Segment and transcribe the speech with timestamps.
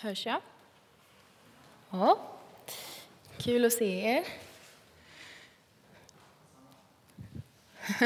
[0.00, 0.40] Hörs jag?
[1.90, 2.18] Ja.
[3.38, 4.24] Kul att se er.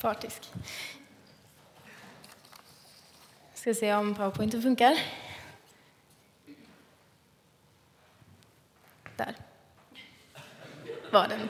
[0.00, 0.50] Partisk.
[3.54, 4.98] Ska se om powerpointen funkar.
[9.16, 9.34] Där
[11.10, 11.48] var den.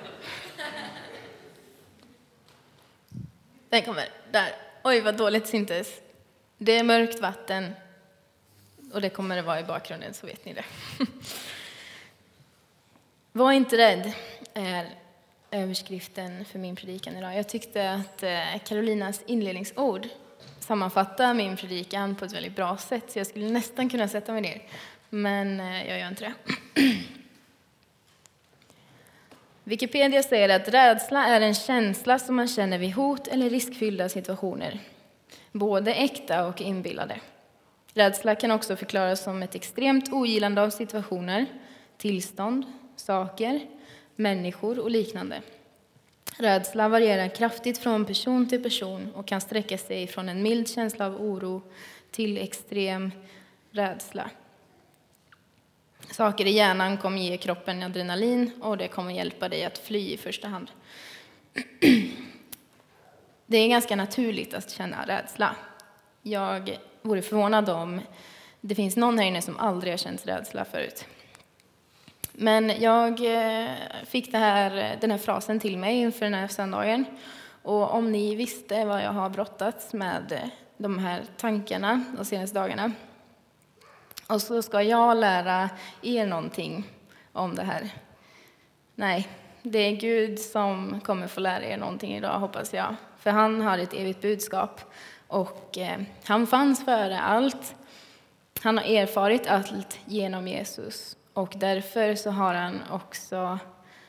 [3.69, 4.09] Den kommer.
[4.31, 4.57] Där.
[4.83, 6.01] Oj, vad dåligt syntes.
[6.59, 7.75] Det är mörkt vatten
[8.95, 10.65] och det kommer det vara i bakgrunden, så vet ni det.
[13.33, 14.13] Var inte rädd,
[14.55, 14.89] är
[15.51, 17.37] överskriften för min predikan idag.
[17.37, 20.09] Jag tyckte att eh, Carolinas inledningsord
[20.61, 24.41] sammanfattar min predikan på ett väldigt bra sätt, så jag skulle nästan kunna sätta mig
[24.41, 24.63] ner,
[25.11, 26.35] men eh, jag gör inte det.
[29.65, 34.81] Wikipedia säger att rädsla är en känsla som man känner vid hot eller riskfyllda situationer,
[35.53, 37.21] både äkta och inbillade.
[37.95, 41.47] Rädsla kan också förklaras som ett extremt ogillande av situationer,
[41.97, 42.65] tillstånd,
[42.97, 43.67] saker,
[44.17, 45.43] människor och liknande.
[46.39, 51.07] Rädsla varierar kraftigt från person till person och kan sträcka sig från en mild känsla
[51.07, 51.63] av oro
[52.11, 53.13] till extrem
[53.71, 54.31] rädsla.
[56.11, 60.17] Saker i hjärnan kommer ge kroppen adrenalin och det kommer hjälpa dig att fly i
[60.17, 60.71] första hand.
[63.47, 65.57] Det är ganska naturligt att känna rädsla.
[66.23, 68.01] Jag vore förvånad om
[68.61, 71.07] det finns någon här inne som aldrig har känt rädsla förut.
[72.33, 73.71] Men jag eh,
[74.07, 77.05] fick här, den här frasen till mig inför den här söndagen.
[77.63, 82.59] Och om ni visste vad jag har brottats med eh, de här tankarna de senaste
[82.59, 82.93] dagarna.
[84.27, 85.71] Och så ska jag lära
[86.03, 86.91] er någonting
[87.33, 87.91] om det här.
[88.95, 89.29] Nej,
[89.63, 92.97] det är Gud som kommer få lära er någonting idag, hoppas jag.
[93.19, 94.81] För han har ett evigt budskap
[95.35, 97.75] och eh, han fanns före allt.
[98.63, 103.59] Han har erfarit allt genom Jesus och därför så har han också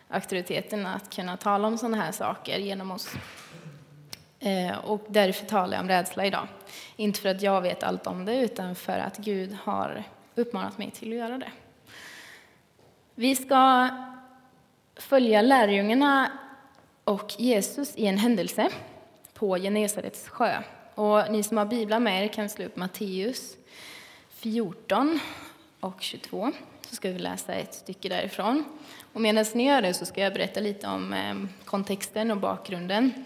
[0.08, 3.14] auktoriteten att kunna tala om sådana här saker genom oss.
[4.40, 6.48] Eh, och därför talar jag om rädsla idag.
[6.96, 10.04] Inte för att jag vet allt om det, utan för att Gud har
[10.36, 11.52] uppmanat mig till att göra det.
[13.16, 13.90] Vi ska
[14.96, 16.32] följa lärjungarna
[17.04, 18.70] och Jesus i en händelse
[19.34, 20.64] på Genesarets sjö.
[20.96, 23.58] Och ni som har biblar med er kan slå upp Matteus
[24.30, 25.20] 14
[25.80, 26.52] och 22,
[26.90, 28.64] så ska vi läsa ett stycke därifrån.
[29.14, 33.26] Och medan ni gör det så ska jag berätta lite om ehm, kontexten och bakgrunden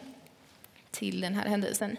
[0.91, 1.97] till den här händelsen.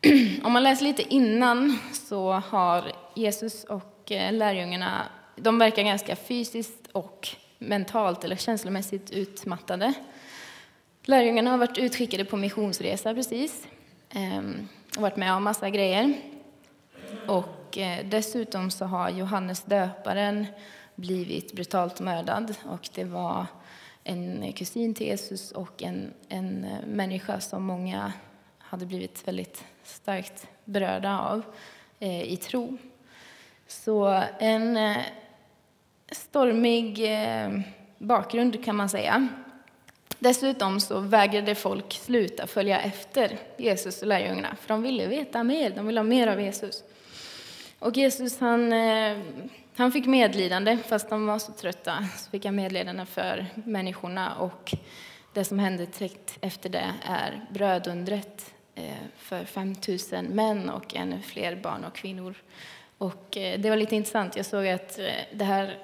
[0.42, 5.06] Om man läser lite innan så har Jesus och eh, lärjungarna,
[5.36, 7.28] de verkar ganska fysiskt och
[7.58, 9.92] mentalt eller känslomässigt utmattade.
[11.04, 13.66] Lärjungarna har varit utskickade på missionsresa precis
[14.16, 16.14] Ehm, och varit med om massa grejer.
[17.26, 20.46] Och eh, dessutom så har Johannes döparen
[20.94, 23.46] blivit brutalt mördad och det var
[24.04, 28.12] en kusin till Jesus och en, en eh, människa som många
[28.58, 31.42] hade blivit väldigt starkt berörda av
[31.98, 32.78] eh, i tro.
[33.66, 34.96] Så en eh,
[36.12, 37.10] stormig
[37.98, 39.28] bakgrund kan man säga.
[40.18, 45.70] Dessutom så vägrade folk sluta följa efter Jesus och lärjungarna, för de ville veta mer,
[45.70, 46.84] de ville ha mer av Jesus.
[47.78, 49.18] Och Jesus han, eh,
[49.76, 54.74] han fick medlidande, fast de var så trötta, så fick han medlidande för människorna och
[55.32, 61.56] det som hände direkt efter det är brödundret eh, för 5000 män och ännu fler
[61.56, 62.34] barn och kvinnor.
[62.98, 64.98] Och eh, det var lite intressant, jag såg att
[65.32, 65.78] det här,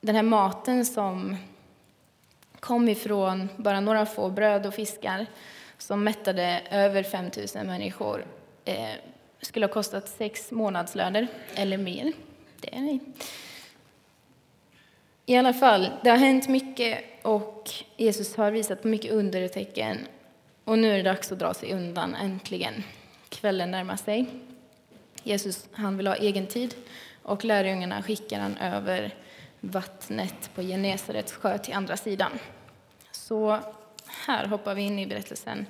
[0.00, 1.36] den här maten som
[2.62, 5.26] kom ifrån bara några få bröd och fiskar
[5.78, 8.26] som mättade över 5 000 människor
[8.64, 8.90] eh,
[9.40, 12.12] skulle ha kostat sex månadslöner eller mer.
[12.60, 13.00] Det är ni.
[15.26, 19.98] I alla fall, det har hänt mycket och Jesus har visat på mycket undertecken.
[20.64, 22.84] Och nu är det dags att dra sig undan, äntligen.
[23.28, 24.26] Kvällen närmar sig.
[25.22, 26.74] Jesus han vill ha egen tid
[27.22, 29.14] och lärjungarna skickar han över
[29.64, 32.32] vattnet på Genesarets sjö till andra sidan.
[33.10, 33.58] Så
[34.26, 35.66] här hoppar vi in i berättelsen.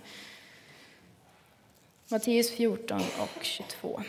[2.08, 4.02] Matteus 14 och 22.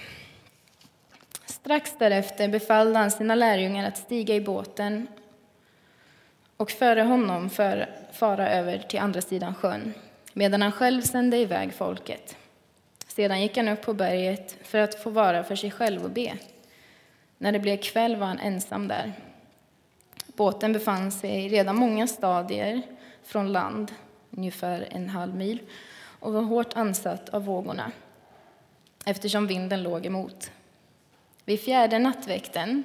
[1.45, 5.07] Strax därefter befallde han sina lärjungar att stiga i båten
[6.57, 9.94] och före honom för fara över till andra sidan sjön,
[10.33, 12.38] medan han själv sände iväg folket.
[13.07, 16.38] Sedan gick han upp på berget för att få vara för sig själv och be.
[17.38, 19.13] När det blev kväll var han ensam där.
[20.35, 22.81] Båten befann sig redan många stadier
[23.24, 23.91] från land,
[24.31, 25.59] ungefär en halv mil,
[26.19, 27.91] och var hårt ansatt av vågorna
[29.06, 30.51] eftersom vinden låg emot.
[31.45, 32.83] Vid fjärde nattväkten,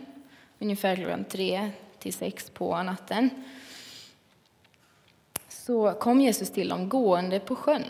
[0.59, 3.31] ungefär klockan tre till sex på natten,
[5.49, 7.85] så kom Jesus till dem gående på sjön.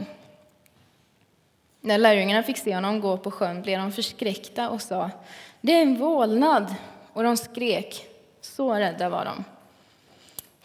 [1.81, 5.11] När lärjungarna fick se honom gå på sjön blev de förskräckta och sa
[5.61, 6.75] det är en vålnad,
[7.13, 8.09] och de skrek.
[8.59, 9.45] Så rädda var de.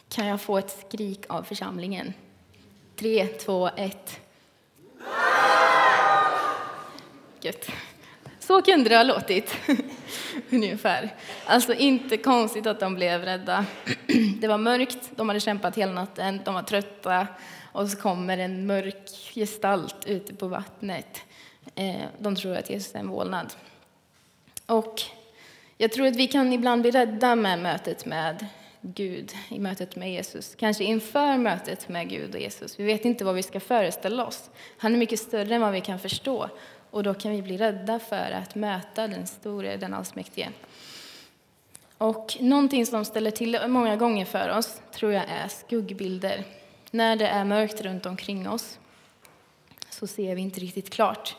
[0.10, 2.14] Kan jag få ett skrik av församlingen?
[2.96, 4.20] Tre, två, ett.
[7.42, 7.70] Gött.
[8.40, 9.56] Så kunde det ha låtit,
[10.50, 11.16] ungefär.
[11.46, 13.66] Alltså inte konstigt att de blev rädda.
[14.40, 17.28] Det var mörkt, de hade kämpat hela natten, de var trötta
[17.72, 21.22] och så kommer en mörk gestalt ute på vattnet.
[21.76, 23.54] Eh, de tror att Jesus är en vålnad.
[24.66, 25.02] Och
[25.78, 28.46] jag tror att vi kan ibland bli rädda med mötet med
[28.82, 30.56] Gud, i mötet med Jesus.
[30.56, 32.80] Kanske inför mötet med Gud och Jesus.
[32.80, 34.50] Vi vet inte vad vi ska föreställa oss.
[34.78, 36.50] Han är mycket större än vad vi kan förstå.
[36.92, 40.50] Och då kan vi bli rädda för att möta den store, den allsmäktige.
[41.98, 46.44] Och någonting som ställer till många gånger för oss tror jag är skuggbilder.
[46.92, 48.80] När det är mörkt runt omkring oss
[49.90, 51.36] så ser vi inte riktigt klart.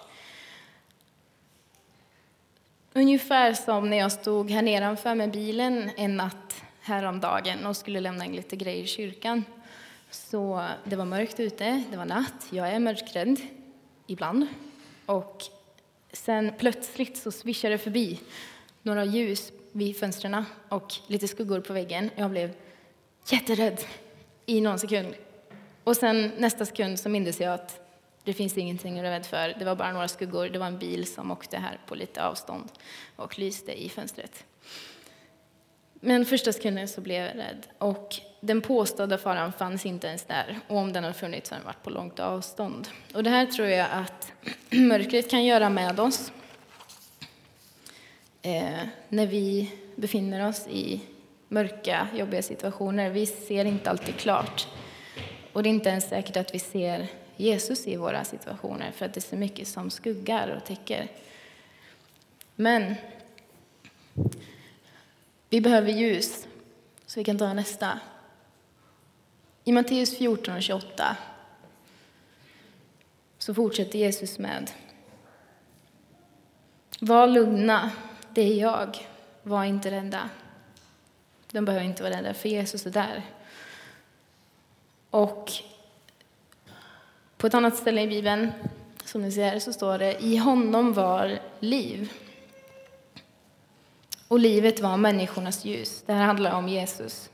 [2.97, 8.25] Ungefär som när jag stod här nedanför med bilen en natt häromdagen och skulle lämna
[8.25, 9.45] in lite grejer i kyrkan.
[10.11, 13.41] Så det var mörkt ute, det var natt, jag är mörkrädd
[14.07, 14.47] ibland.
[15.07, 15.43] Och
[16.13, 18.21] sen plötsligt så svischade det förbi
[18.83, 22.11] några ljus vid fönstren och lite skuggor på väggen.
[22.17, 22.55] Jag blev
[23.27, 23.81] jätterädd
[24.47, 25.15] i någon sekund.
[25.85, 27.84] Och sen nästa sekund så mindes jag att
[28.25, 29.55] det finns ingenting att vara rädd för.
[29.59, 30.49] Det var bara några skuggor.
[30.49, 32.73] Det var en bil som åkte här på lite avstånd
[33.17, 34.45] och lyste i fönstret.
[35.95, 37.67] Men första sekunden så blev jag rädd.
[37.79, 40.59] Och den påstådda faran fanns inte ens där.
[40.69, 42.89] Och om den har funnits har den varit på långt avstånd.
[43.15, 44.33] Och det här tror jag att
[44.71, 46.33] mörkret kan göra med oss.
[48.43, 51.01] Eh, när vi befinner oss i
[51.49, 53.11] mörka, jobbiga situationer.
[53.11, 54.69] Vi ser inte alltid klart.
[55.53, 59.15] Och det är inte ens säkert att vi ser Jesus i våra situationer för att
[59.15, 61.09] det är så mycket som skuggar och täcker.
[62.57, 62.95] Men
[65.49, 66.47] vi behöver ljus,
[67.07, 68.01] så vi kan ta nästa.
[69.65, 71.17] I Matteus 14 och 28
[73.39, 74.71] så fortsätter Jesus med
[77.01, 77.91] Var lugna,
[78.31, 79.09] det är jag.
[79.43, 80.31] Var inte rädda.
[81.51, 83.23] De behöver inte vara rädda, för Jesus är där.
[85.11, 85.53] Och
[87.45, 88.53] på ett annat ställe i Bibeln,
[89.05, 92.13] som ni ser, så står det i honom var liv.
[94.29, 96.03] Och livet var människornas ljus.
[96.07, 97.31] Det här handlar om Jesus.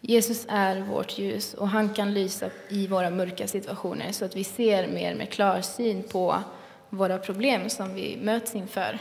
[0.00, 4.44] Jesus är vårt ljus och han kan lysa i våra mörka situationer så att vi
[4.44, 6.42] ser mer med klarsyn på
[6.90, 8.98] våra problem som vi möts inför.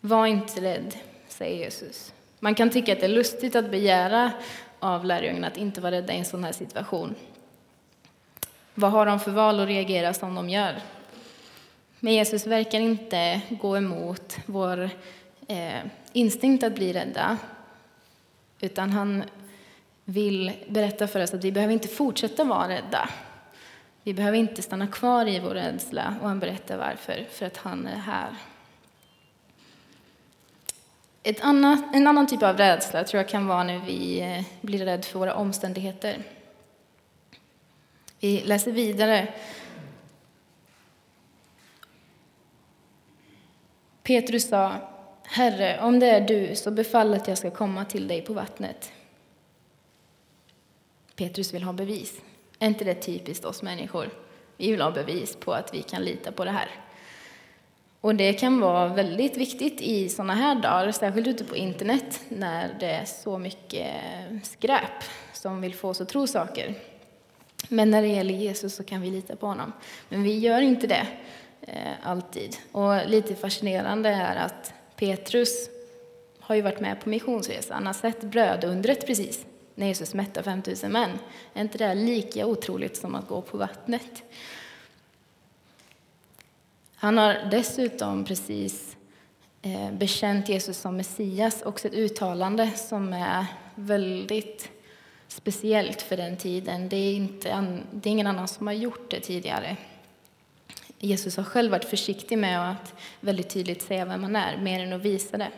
[0.00, 0.96] Var inte rädd,
[1.28, 2.12] säger Jesus.
[2.40, 4.32] Man kan tycka att det är lustigt att begära
[4.94, 7.14] av lärjungarna att inte vara rädda i en sån här situation.
[8.74, 10.74] Vad har de för val att reagera som de gör?
[12.00, 14.90] Men Jesus verkar inte gå emot vår
[15.48, 15.80] eh,
[16.12, 17.38] instinkt att bli rädda,
[18.60, 19.24] utan han
[20.04, 23.08] vill berätta för oss att vi behöver inte fortsätta vara rädda.
[24.02, 27.86] Vi behöver inte stanna kvar i vår rädsla, och han berättar varför, för att han
[27.86, 28.30] är här.
[31.26, 34.84] Ett annat, en annan typ av rädsla tror jag kan vara när vi eh, blir
[34.84, 36.22] rädda för våra omständigheter.
[38.20, 39.34] Vi läser vidare.
[44.02, 44.72] Petrus sa,
[45.22, 48.92] Herre, om det är du, så befall att jag ska komma till dig på vattnet.
[51.16, 52.20] Petrus vill ha bevis.
[52.58, 54.10] Är inte det typiskt oss människor?
[54.56, 56.85] Vi vill ha bevis på att vi kan lita på det här.
[58.06, 62.76] Och det kan vara väldigt viktigt i sådana här dagar, särskilt ute på internet, när
[62.80, 63.92] det är så mycket
[64.42, 66.74] skräp som vill få oss att tro saker.
[67.68, 69.72] Men när det gäller Jesus så kan vi lita på honom.
[70.08, 71.06] Men vi gör inte det
[71.60, 72.56] eh, alltid.
[72.72, 75.68] Och lite fascinerande är att Petrus
[76.40, 77.74] har ju varit med på missionsresan.
[77.74, 81.10] Han har sett brödundret precis, när Jesus mättar 5000 män.
[81.54, 84.22] Är inte det lika otroligt som att gå på vattnet?
[86.96, 88.96] Han har dessutom precis
[89.62, 94.70] eh, bekänt Jesus som Messias, också ett uttalande som är väldigt
[95.28, 96.88] speciellt för den tiden.
[96.88, 99.76] Det är, inte, det är ingen annan som har gjort det tidigare.
[100.98, 104.92] Jesus har själv varit försiktig med att väldigt tydligt säga vem han är, mer än
[104.92, 105.50] att visa det.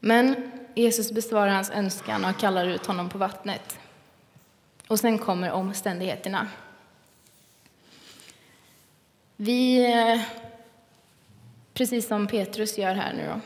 [0.00, 3.78] Men Jesus besvarar hans önskan och kallar ut honom på vattnet.
[4.88, 6.48] Och sen kommer omständigheterna.
[9.36, 10.20] Vi, eh,
[11.74, 13.40] precis som Petrus gör här nu då.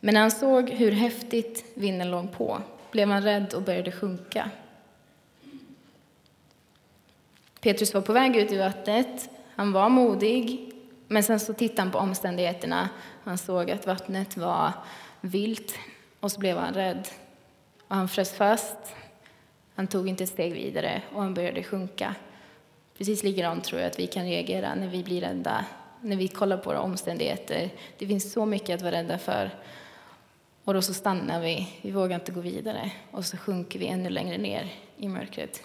[0.00, 4.50] Men när han såg hur häftigt vinden låg på blev han rädd och började sjunka.
[7.60, 9.30] Petrus var på väg ut i vattnet.
[9.54, 10.72] Han var modig,
[11.08, 12.88] men sen så tittade han på omständigheterna.
[13.24, 14.72] Han såg att vattnet var
[15.20, 15.74] vilt
[16.20, 17.08] och så blev han rädd.
[17.88, 18.94] Och han frös fast.
[19.74, 22.14] Han tog inte ett steg vidare och han började sjunka.
[22.98, 25.64] Precis likadant tror jag att vi kan reagera när vi blir rädda,
[26.00, 27.70] när vi kollar på våra omständigheter.
[27.98, 29.50] Det finns så mycket att vara rädda för.
[30.64, 34.10] Och då så stannar vi, vi vågar inte gå vidare och så sjunker vi ännu
[34.10, 35.62] längre ner i mörkret.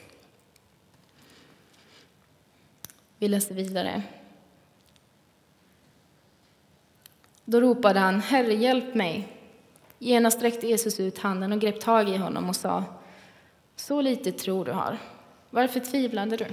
[3.17, 4.03] Vi läser vidare.
[7.45, 9.27] Då ropade han, Herre, hjälp mig.
[9.99, 12.83] Genast sträckte Jesus ut handen och grep tag i honom och sa,
[13.75, 14.97] så lite tro du har.
[15.49, 16.45] Varför tvivlade du?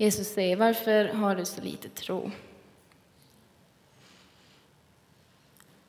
[0.00, 2.30] Jesus säger, varför har du så lite tro?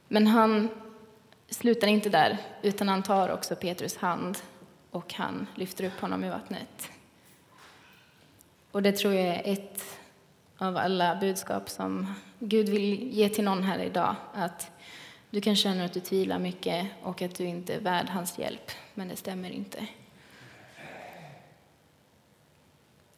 [0.08, 0.70] Men han
[1.50, 4.38] slutar inte där, utan han tar också Petrus hand
[4.90, 6.90] och han lyfter upp honom i vattnet.
[8.72, 9.84] Och det tror jag är ett
[10.58, 14.16] av alla budskap som Gud vill ge till någon här idag.
[14.34, 14.72] Att
[15.30, 18.72] du kan känna att du tvivlar mycket och att du inte är värd hans hjälp,
[18.94, 19.88] men det stämmer inte.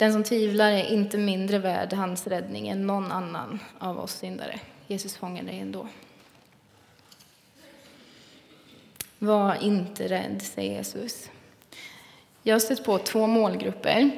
[0.04, 4.60] Den som tvivlar är inte mindre värd hans räddning än någon annan av oss syndare.
[4.88, 5.88] Jesus fångar dig ändå.
[9.20, 11.30] Var inte rädd, säger Jesus.
[12.42, 14.12] Jag har stött på två målgrupper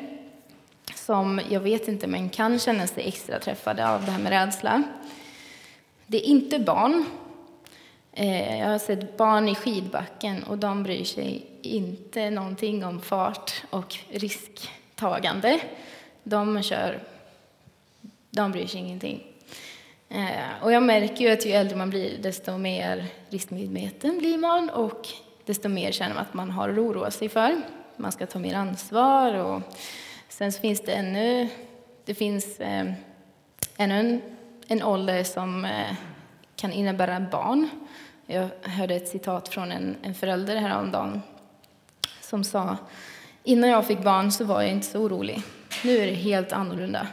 [0.95, 4.83] som jag vet inte, men kan känna sig extra träffade av det här med rädsla.
[6.07, 7.05] Det är inte barn.
[8.11, 13.63] Eh, jag har sett barn i skidbacken och de bryr sig inte någonting om fart
[13.69, 15.59] och risk tagande.
[16.23, 16.99] De kör,
[18.29, 19.23] de bryr sig ingenting.
[20.09, 24.69] Eh, och jag märker ju att ju äldre man blir, desto mer riskmedveten blir man
[24.69, 25.07] och
[25.45, 27.61] desto mer känner man att man har att oroa sig för.
[27.97, 29.61] Man ska ta mer ansvar och
[30.29, 31.49] sen så finns det ännu,
[32.05, 32.91] det finns eh,
[33.77, 34.21] ännu en,
[34.67, 35.95] en ålder som eh,
[36.55, 37.69] kan innebära barn.
[38.25, 41.21] Jag hörde ett citat från en, en förälder häromdagen
[42.21, 42.77] som sa
[43.47, 45.41] Innan jag fick barn så var jag inte så orolig.
[45.83, 47.07] Nu är det helt annorlunda.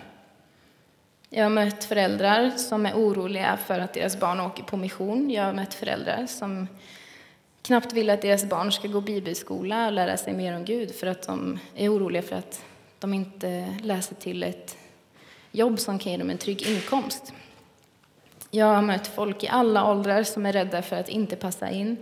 [1.29, 5.31] Jag har mött föräldrar som är oroliga för att deras barn åker på mission.
[5.31, 6.69] Jag har mött föräldrar som
[7.63, 11.07] knappt vill att deras barn ska gå bibelskola och lära sig mer om Gud för
[11.07, 12.65] att de är oroliga för att
[12.99, 14.77] de inte läser till ett
[15.51, 17.33] jobb som kan ge dem en trygg inkomst.
[18.51, 21.97] Jag har mött folk i alla åldrar som är rädda för att inte passa in,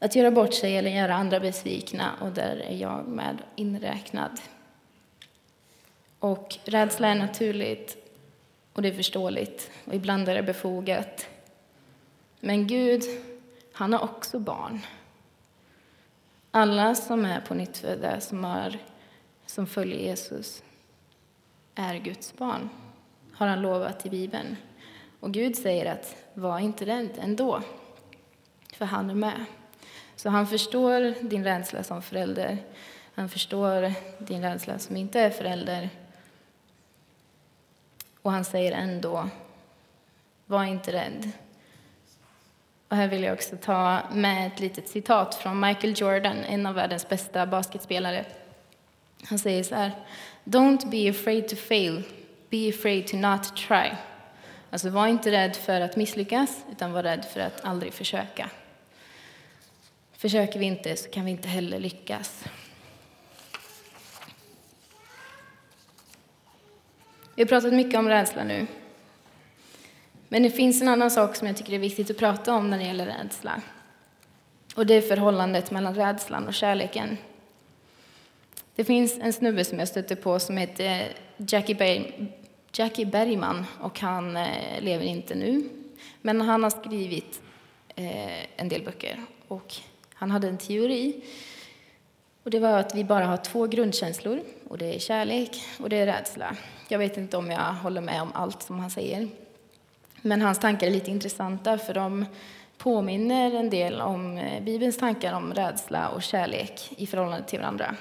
[0.00, 4.40] att göra bort sig eller göra andra besvikna, och där är jag med inräknad.
[6.18, 7.96] Och rädsla är naturligt
[8.72, 11.26] och det är förståeligt och ibland är det befogat.
[12.40, 13.02] Men Gud,
[13.72, 14.80] han har också barn.
[16.50, 18.78] Alla som är på nyttfödda, som, är,
[19.46, 20.62] som följer Jesus,
[21.74, 22.68] är Guds barn,
[23.32, 24.56] har han lovat i Bibeln.
[25.20, 27.62] Och Gud säger att var inte rädd ändå,
[28.72, 29.44] för han är med.
[30.20, 32.58] Så han förstår din rädsla som förälder.
[33.14, 35.90] Han förstår din rädsla som inte är förälder.
[38.22, 39.28] Och han säger ändå,
[40.46, 41.30] var inte rädd.
[42.88, 46.74] Och här vill jag också ta med ett litet citat från Michael Jordan, en av
[46.74, 48.24] världens bästa basketspelare.
[49.24, 49.92] Han säger så här,
[50.44, 52.02] Don't be afraid to fail,
[52.50, 53.90] be afraid to not try.
[54.70, 58.50] Alltså var inte rädd för att misslyckas, utan var rädd för att aldrig försöka.
[60.20, 62.44] Försöker vi inte så kan vi inte heller lyckas.
[67.34, 68.66] Vi har pratat mycket om rädsla nu.
[70.28, 72.78] Men det finns en annan sak som jag tycker är viktigt att prata om när
[72.78, 73.62] det gäller rädsla.
[74.74, 77.16] Och det är förhållandet mellan rädslan och kärleken.
[78.74, 82.26] Det finns en snubbe som jag stötte på som heter Jackie, Berg,
[82.72, 85.68] Jackie Bergman och han eh, lever inte nu.
[86.22, 87.40] Men han har skrivit
[87.96, 89.80] eh, en del böcker och
[90.20, 91.20] han hade en teori.
[92.42, 95.96] Och det var att vi bara har två grundkänslor och det är kärlek och det
[95.96, 96.56] är rädsla.
[96.88, 99.28] Jag vet inte om jag håller med om allt som han säger.
[100.22, 102.26] Men hans tankar är lite intressanta för de
[102.78, 107.94] påminner en del om eh, Bibelns tankar om rädsla och kärlek i förhållande till varandra.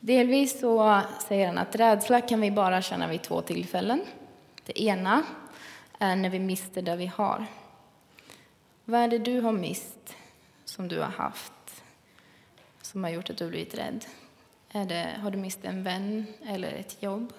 [0.00, 4.00] Delvis så säger han att rädsla kan vi bara känna vid två tillfällen.
[4.64, 5.22] Det ena
[5.98, 7.46] är när vi mister det vi har.
[8.84, 10.16] Vad är det du har mist
[10.76, 11.52] som du har haft?
[12.86, 14.04] som har gjort att du blivit rädd?
[14.70, 17.32] Är det, har du mist en vän eller ett jobb?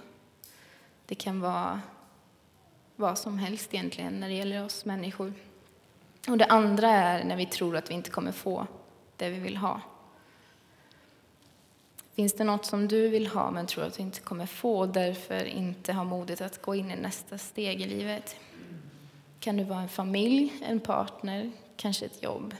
[1.05, 1.81] Det kan vara
[2.95, 5.33] vad som helst egentligen när det gäller oss människor.
[6.27, 8.67] Och det andra är när vi tror att vi inte kommer få
[9.15, 9.81] det vi vill ha.
[12.13, 14.89] Finns det något som du vill ha men tror att du inte kommer få och
[14.89, 18.35] därför inte har modet att gå in i nästa steg i livet?
[19.39, 22.55] Kan det vara en familj, en partner, kanske ett jobb?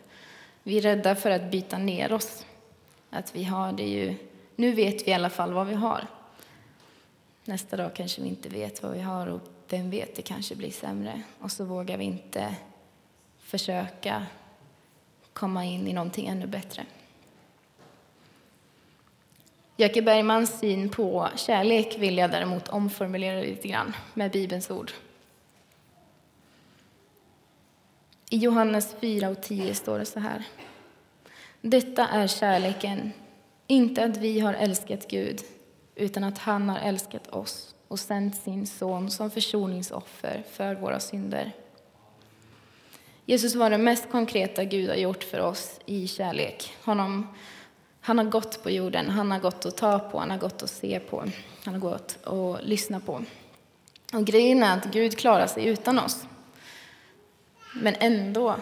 [0.67, 2.45] Vi är rädda för att byta ner oss.
[3.09, 4.15] Att vi har det ju,
[4.55, 6.07] nu vet vi i alla fall vad vi har.
[7.45, 10.71] Nästa dag kanske vi inte vet vad vi har och vem vet, det kanske blir
[10.71, 11.21] sämre.
[11.39, 12.55] Och så vågar vi inte
[13.39, 14.25] försöka
[15.33, 16.86] komma in i någonting ännu bättre.
[19.77, 24.91] Jöke Bergmans syn på kärlek vill jag däremot omformulera lite grann med Bibelns ord.
[28.29, 30.43] I Johannes 4 och 10 står det så här.
[31.62, 33.12] Detta är kärleken,
[33.67, 35.41] inte att vi har älskat Gud,
[35.96, 41.51] utan att han har älskat oss och sänt sin son som försoningsoffer för våra synder.
[43.25, 46.74] Jesus var det mest konkreta Gud har gjort för oss i kärlek.
[46.84, 47.27] Honom,
[48.01, 50.69] han har gått på jorden, han har gått att ta på, han har gått att
[50.69, 51.25] se på,
[51.63, 53.24] han har gått att lyssna på.
[54.13, 56.25] Och grejen är att Gud klarar sig utan oss.
[57.74, 58.55] Men ändå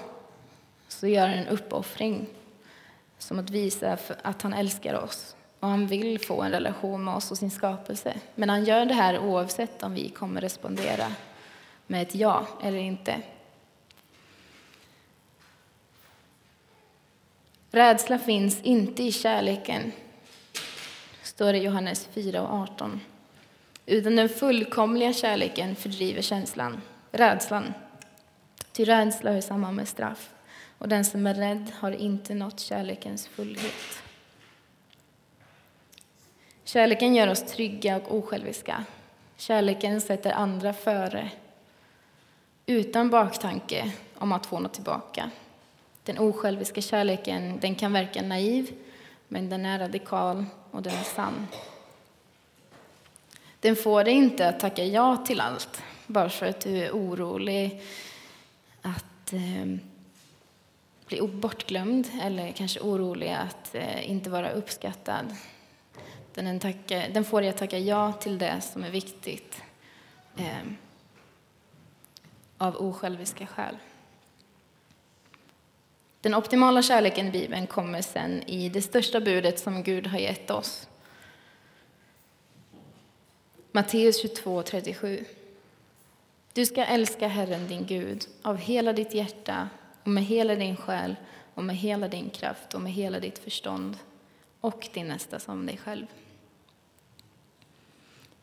[0.87, 2.27] så gör han en uppoffring
[3.17, 7.31] som att visa att han älskar oss och han vill få en relation med oss
[7.31, 8.13] och sin skapelse.
[8.35, 11.11] Men han gör det här oavsett om vi kommer respondera
[11.87, 13.21] med ett ja eller inte.
[17.71, 19.91] Rädsla finns inte i kärleken,
[21.23, 23.01] står det i Johannes 4 och 18.
[23.85, 26.81] Utan den fullkomliga kärleken fördriver känslan,
[27.11, 27.73] rädslan.
[28.75, 30.29] Ty rädsla hör samman med straff,
[30.77, 34.01] och den som är rädd har inte nått kärlekens fullhet.
[36.63, 38.85] Kärleken gör oss trygga och osjälviska.
[39.37, 41.31] Kärleken sätter andra före,
[42.65, 45.31] utan baktanke om att få något tillbaka.
[46.03, 48.73] Den osjälviska kärleken den kan verka naiv,
[49.27, 51.47] men den är radikal och den är sann.
[53.59, 57.81] Den får dig inte att tacka ja till allt bara för att du är orolig
[59.25, 59.65] att eh,
[61.07, 65.35] bli bortglömd eller kanske orolig att eh, inte vara uppskattad.
[66.33, 69.61] Den, tacka, den, får dig att tacka ja till det som är viktigt
[70.37, 70.71] eh,
[72.57, 73.77] av osjälviska skäl.
[76.21, 80.51] Den optimala kärleken i Bibeln kommer sen i det största budet som Gud har gett
[80.51, 80.87] oss.
[83.71, 85.25] Matteus 22, 37.
[86.55, 89.69] Du ska älska Herren din Gud av hela ditt hjärta
[90.03, 91.15] och med hela din själ
[91.53, 93.97] och med hela din kraft och med hela ditt förstånd
[94.61, 96.05] och din nästa som dig själv.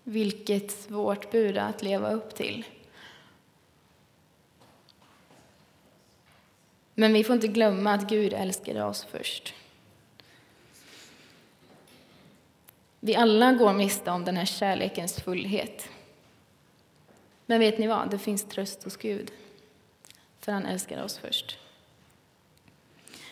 [0.03, 2.64] Vilket svårt bud att leva upp till.
[6.94, 9.55] Men vi får inte glömma att Gud älskade oss först.
[13.01, 15.88] Vi alla går miste om den här kärlekens fullhet.
[17.46, 18.11] Men vet ni vad?
[18.11, 19.31] Det finns tröst hos Gud,
[20.40, 21.59] för han älskar oss först.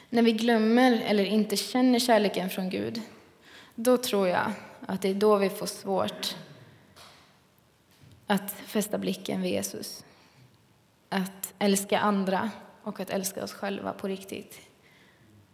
[0.08, 3.00] När vi glömmer eller inte känner kärleken från Gud,
[3.74, 4.52] då tror jag
[4.86, 6.36] att det är då vi får svårt
[8.26, 10.04] att fästa blicken vid Jesus.
[11.08, 12.50] Att älska andra
[12.82, 14.60] och att älska oss själva på riktigt.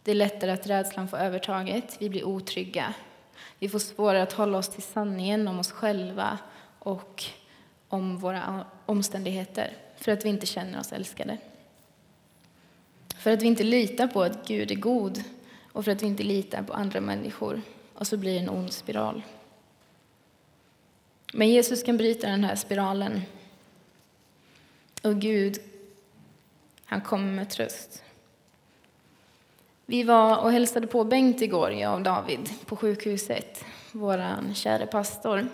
[0.03, 2.95] Det är lättare att rädslan får övertaget, vi blir otrygga.
[3.59, 6.39] Vi får svårare att hålla oss till sanningen om oss själva
[6.79, 7.25] och
[7.89, 11.39] om våra omständigheter för att vi inte känner oss älskade.
[13.19, 15.25] För att vi inte litar på att Gud är god
[15.73, 17.63] och för att vi inte litar på andra människor.
[17.95, 19.23] Och så blir det en ond spiral.
[21.33, 23.23] Men Jesus kan bryta den här spiralen.
[25.03, 25.59] Och Gud
[26.85, 28.03] han kommer med tröst.
[29.87, 35.49] Vi var och hälsade på Bengt igår, jag och David, på sjukhuset, vår käre pastor.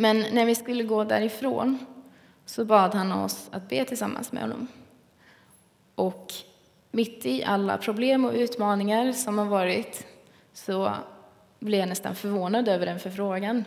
[0.00, 1.78] Men när vi skulle gå därifrån
[2.46, 4.68] så bad han oss att be tillsammans med honom.
[5.94, 6.32] Och
[6.90, 10.06] mitt i alla problem och utmaningar som har varit
[10.52, 10.92] så
[11.58, 13.64] blev jag nästan förvånad över den förfrågan.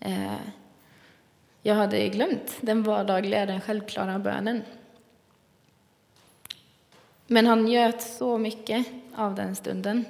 [0.00, 0.36] Eh,
[1.62, 4.62] jag hade glömt den vardagliga, den självklara bönen.
[7.26, 10.04] Men han njöt så mycket av den stunden.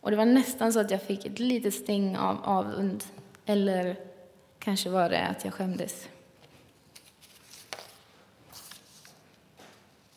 [0.00, 3.04] Och det var nästan så att jag fick ett litet sting av avund.
[3.46, 3.96] Eller
[4.58, 6.08] kanske var det att jag skämdes.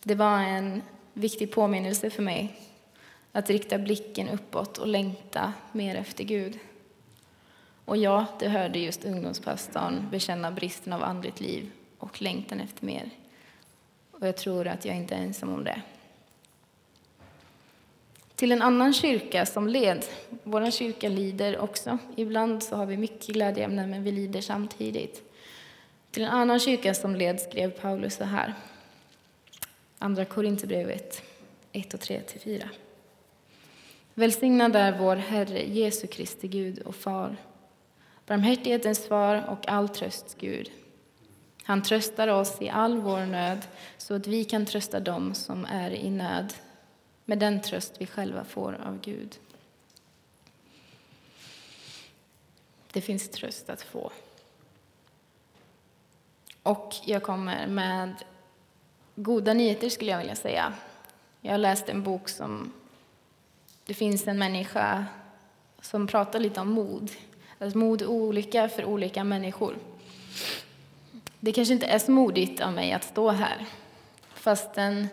[0.04, 0.82] Det var en
[1.13, 2.56] viktig påminnelse för mig
[3.32, 6.60] att rikta blicken uppåt och längta mer efter Gud.
[7.86, 13.10] Och ja, det hörde just ungdomspastorn bekänna bristen av andligt liv och längtan efter mer.
[14.12, 15.82] Och jag tror att jag inte är ensam om det.
[18.39, 20.06] Till en annan kyrka som led.
[20.43, 21.97] Vår kyrka lider också.
[22.15, 25.23] Ibland så har vi mycket glädjeämnen, men vi lider samtidigt.
[26.12, 28.54] Till en annan kyrka som led skrev Paulus så här.
[29.97, 31.21] Andra Korinthierbrevet
[31.71, 32.67] 1 och 3-4.
[34.13, 37.38] Välsignad är vår Herre Jesu Kristi Gud och Far,
[38.25, 40.71] barmhärtighetens far och all trösts Gud.
[41.63, 43.65] Han tröstar oss i all vår nöd
[43.97, 46.54] så att vi kan trösta dem som är i nöd
[47.30, 49.39] med den tröst vi själva får av Gud.
[52.92, 54.12] Det finns tröst att få.
[56.63, 58.15] Och jag kommer med
[59.15, 60.74] goda nyheter skulle jag vilja säga.
[61.42, 62.74] Jag har läst en bok som
[63.86, 65.06] det finns en människa
[65.82, 67.12] som pratar lite om mod.
[67.60, 69.76] Att mod är olika för olika människor.
[71.39, 73.65] Det kanske inte är så modigt av mig att stå här,
[74.34, 75.08] fastän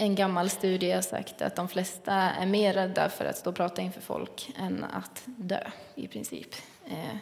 [0.00, 3.56] en gammal studie har sagt att de flesta är mer rädda för att stå och
[3.56, 6.54] prata inför folk än att dö, i princip.
[6.86, 7.16] Eh,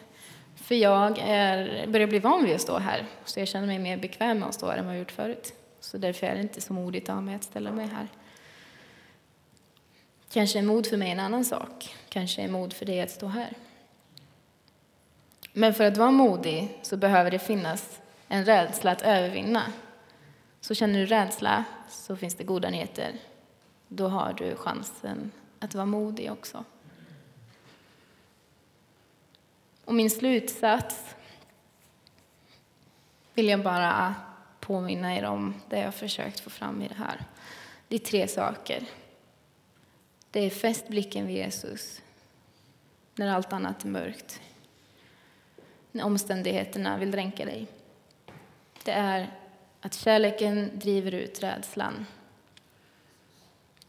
[0.55, 3.97] för jag är, börjar bli van vid att stå här, så jag känner mig mer
[3.97, 5.53] bekväm med att stå här än vad jag gjort förut.
[5.79, 8.07] Så därför är det inte så modigt av mig att ställa mig här.
[10.31, 11.95] Kanske är mod för mig en annan sak.
[12.09, 13.53] Kanske är mod för dig att stå här.
[15.53, 19.63] Men för att vara modig så behöver det finnas en rädsla att övervinna.
[20.61, 23.15] Så känner du rädsla så finns det goda nyheter.
[23.87, 26.63] Då har du chansen att vara modig också.
[29.85, 31.15] Och min slutsats
[33.33, 34.15] vill jag bara
[34.59, 37.25] påminna er om det jag försökt få fram i det här.
[37.87, 38.83] Det är tre saker.
[40.31, 42.01] Det är fäst blicken vid Jesus
[43.15, 44.41] när allt annat är mörkt.
[45.91, 47.67] När omständigheterna vill dränka dig.
[48.83, 49.38] Det är
[49.81, 52.05] att kärleken driver ut rädslan.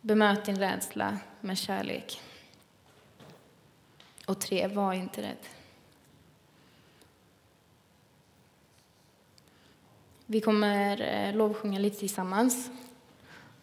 [0.00, 2.20] Bemöt din rädsla med kärlek.
[4.26, 5.46] Och tre, var inte rädd.
[10.26, 12.70] Vi kommer eh, lovsjunga lite tillsammans.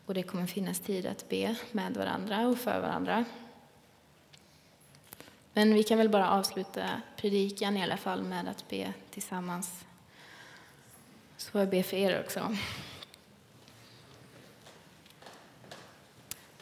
[0.06, 3.26] Och det kommer finnas tid att be med varandra och för varandra.
[5.54, 9.87] Men vi kan väl bara avsluta predikan i alla fall med att be tillsammans.
[11.48, 12.56] Så får jag be för er också.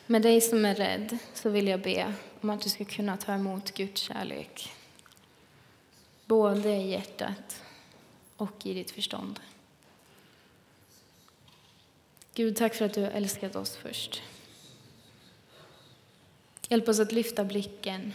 [0.05, 3.33] Med dig som är rädd så vill jag be om att du ska kunna ta
[3.33, 4.73] emot Guds kärlek.
[6.25, 7.63] Både i hjärtat
[8.37, 9.39] och i ditt förstånd.
[12.33, 14.21] Gud, tack för att du har älskat oss först.
[16.69, 18.13] Hjälp oss att lyfta blicken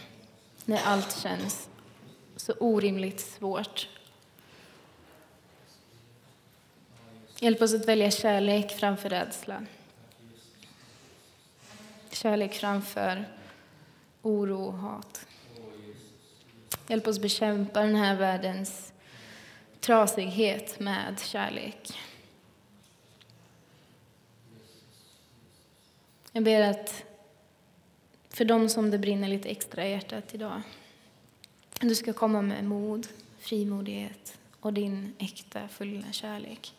[0.65, 1.69] när allt känns
[2.35, 3.87] så orimligt svårt.
[7.43, 9.65] Hjälp oss att välja kärlek framför rädsla.
[12.11, 13.25] Kärlek framför
[14.21, 15.25] oro och hat.
[16.87, 18.93] Hjälp oss bekämpa den här världens
[19.79, 21.99] trasighet med kärlek.
[26.31, 27.03] Jag ber att
[28.29, 30.61] för dem som det brinner lite extra i hjärtat idag,
[31.79, 33.07] du ska komma med mod,
[33.39, 36.73] frimodighet och din äkta, fulla kärlek.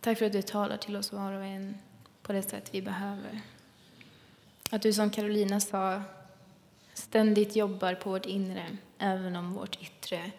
[0.00, 1.78] Tack för att du talar till oss var och en
[2.22, 3.40] på det sätt vi behöver.
[4.70, 6.02] Att du som Carolina sa
[6.94, 10.30] ständigt jobbar på vårt inre, även om vårt yttre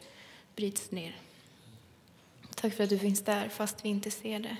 [0.55, 1.15] bryts ner.
[2.55, 4.57] Tack för att du finns där fast vi inte ser det.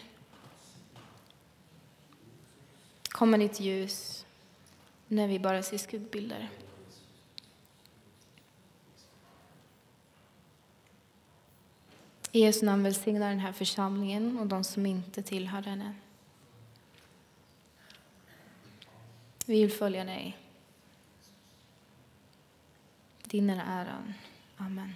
[3.04, 4.26] Kom med ditt ljus
[5.08, 6.50] när vi bara ser skuggbilder.
[12.32, 15.82] I Jesu namn välsigna den här församlingen och de som inte tillhör den
[19.46, 20.38] Vi vill följa dig.
[23.24, 24.14] Din är äran.
[24.58, 24.94] Amen.